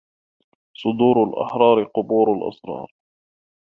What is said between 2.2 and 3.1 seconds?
الأسرار